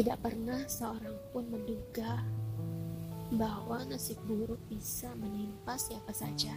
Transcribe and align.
Tidak 0.00 0.16
pernah 0.16 0.64
seorang 0.64 1.12
pun 1.28 1.44
menduga 1.52 2.24
bahwa 3.36 3.84
nasib 3.84 4.16
buruk 4.24 4.56
bisa 4.72 5.12
menimpa 5.12 5.76
siapa 5.76 6.08
saja. 6.16 6.56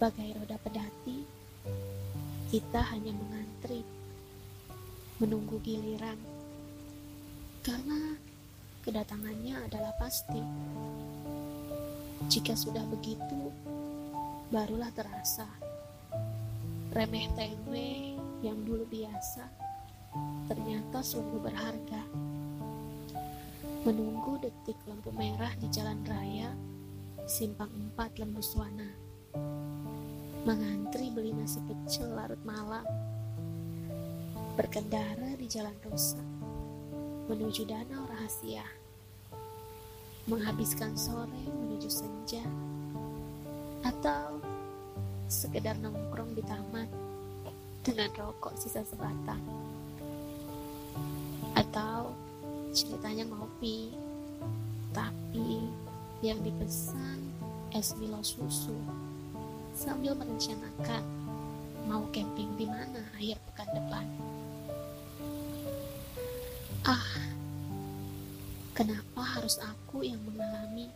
Bagai 0.00 0.32
roda 0.32 0.56
pedati, 0.64 1.28
kita 2.48 2.80
hanya 2.88 3.12
mengantri, 3.12 3.84
menunggu 5.20 5.60
giliran, 5.60 6.16
karena 7.60 8.16
kedatangannya 8.80 9.68
adalah 9.68 9.92
pasti. 10.00 10.40
Jika 12.32 12.56
sudah 12.56 12.88
begitu, 12.96 13.52
barulah 14.48 14.88
terasa 14.96 15.52
remeh 16.96 17.28
temeh 17.36 18.16
yang 18.40 18.56
dulu 18.64 18.88
biasa 18.88 19.63
ternyata 20.48 21.00
sungguh 21.00 21.40
berharga. 21.40 22.02
Menunggu 23.84 24.40
detik 24.40 24.80
lampu 24.88 25.12
merah 25.12 25.52
di 25.60 25.68
jalan 25.68 26.00
raya, 26.08 26.52
simpang 27.28 27.68
empat 27.72 28.16
Lembuswana. 28.16 28.88
Mengantri 30.44 31.08
beli 31.12 31.32
nasi 31.32 31.60
pecel 31.64 32.12
larut 32.12 32.40
malam. 32.44 32.84
Berkendara 34.54 35.36
di 35.36 35.48
jalan 35.48 35.76
rusak, 35.84 36.24
menuju 37.28 37.64
danau 37.68 38.04
rahasia. 38.08 38.64
Menghabiskan 40.28 40.96
sore 40.96 41.44
menuju 41.48 41.88
senja. 41.92 42.44
Atau 43.84 44.40
sekedar 45.28 45.76
nongkrong 45.80 46.32
di 46.32 46.40
taman 46.44 46.88
dengan 47.84 48.08
rokok 48.16 48.56
sisa 48.56 48.80
sebatang. 48.80 49.42
Atau 51.54 52.14
ceritanya 52.74 53.26
ngopi 53.30 53.94
tapi 54.94 55.66
yang 56.22 56.38
dipesan 56.42 57.18
es 57.74 57.94
Milo 57.98 58.22
susu. 58.22 58.74
Sambil 59.74 60.14
merencanakan 60.14 61.02
mau 61.90 62.06
camping 62.14 62.50
di 62.54 62.66
mana 62.66 63.02
akhir 63.18 63.38
pekan 63.50 63.68
depan. 63.74 64.06
Ah 66.86 67.10
kenapa 68.74 69.22
harus 69.22 69.58
aku 69.62 70.06
yang 70.06 70.22
mengalami? 70.22 70.90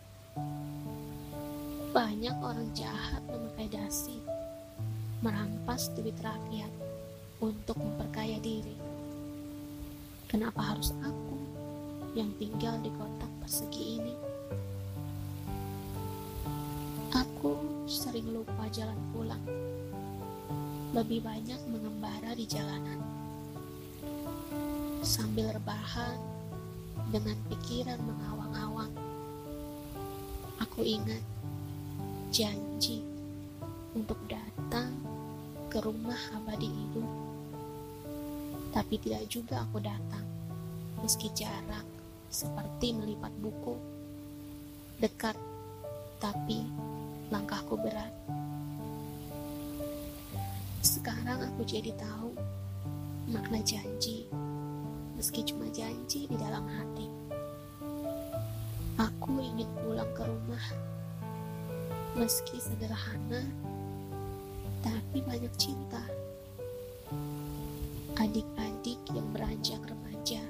Banyak 1.90 2.36
orang 2.42 2.68
jahat 2.76 3.22
memakai 3.26 3.66
dasi 3.72 4.18
merampas 5.18 5.90
duit 5.98 6.14
rakyat 6.22 6.70
untuk 7.42 7.74
memperkaya 7.74 8.38
diri 8.38 8.87
kenapa 10.28 10.60
harus 10.60 10.92
aku 11.00 11.40
yang 12.12 12.28
tinggal 12.36 12.76
di 12.84 12.92
kotak 12.92 13.32
persegi 13.40 13.96
ini. 13.96 14.14
Aku 17.16 17.56
sering 17.88 18.28
lupa 18.36 18.68
jalan 18.68 19.00
pulang. 19.16 19.40
Lebih 20.92 21.24
banyak 21.24 21.60
mengembara 21.72 22.36
di 22.36 22.44
jalanan. 22.44 23.00
Sambil 25.00 25.48
rebahan 25.56 26.20
dengan 27.08 27.40
pikiran 27.48 27.96
mengawang-awang. 28.04 28.92
Aku 30.60 30.84
ingat 30.84 31.24
janji 32.28 33.00
untuk 33.96 34.20
datang 34.28 34.92
ke 35.72 35.80
rumah 35.80 36.18
abadi 36.36 36.68
ibu. 36.68 37.04
Tapi 38.72 38.94
tidak 39.00 39.24
juga 39.32 39.64
aku 39.64 39.80
datang 39.80 40.26
meski 41.02 41.30
jarak 41.34 41.86
seperti 42.28 42.92
melipat 42.92 43.32
buku. 43.38 43.76
Dekat, 44.98 45.38
tapi 46.18 46.66
langkahku 47.30 47.78
berat. 47.78 48.10
Sekarang 50.82 51.44
aku 51.44 51.62
jadi 51.62 51.94
tahu 51.94 52.34
makna 53.30 53.62
janji, 53.62 54.26
meski 55.14 55.46
cuma 55.46 55.70
janji 55.70 56.26
di 56.26 56.36
dalam 56.36 56.66
hati. 56.66 57.06
Aku 58.98 59.38
ingin 59.38 59.70
pulang 59.78 60.10
ke 60.18 60.26
rumah, 60.26 60.66
meski 62.18 62.58
sederhana, 62.58 63.46
tapi 64.82 65.22
banyak 65.22 65.54
cinta. 65.54 66.02
Adik-adik 68.18 68.98
yang 69.14 69.30
beranjak 69.30 69.78
remaja 69.86 70.42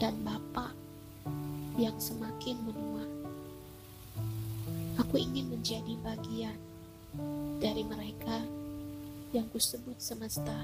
dan 0.00 0.16
bapak 0.24 0.72
yang 1.76 1.92
semakin 2.00 2.56
menua. 2.64 3.04
Aku 4.96 5.20
ingin 5.20 5.52
menjadi 5.52 5.92
bagian 6.00 6.56
dari 7.60 7.84
mereka 7.84 8.40
yang 9.36 9.44
kusebut 9.52 10.00
semesta. 10.00 10.56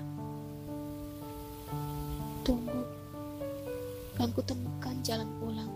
Tunggu, 2.48 2.82
kan 4.16 4.32
kutemukan 4.32 4.96
jalan 5.04 5.28
pulang. 5.36 5.72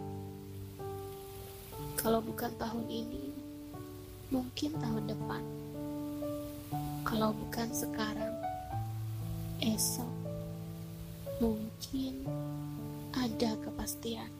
Kalau 2.00 2.24
bukan 2.24 2.48
tahun 2.56 2.88
ini, 2.88 3.28
mungkin 4.32 4.72
tahun 4.80 5.04
depan. 5.04 5.44
Kalau 7.04 7.36
bukan 7.36 7.68
sekarang, 7.76 8.41
esok, 9.62 10.10
mungkin 11.38 12.26
ada 13.14 13.54
kepastian. 13.62 14.30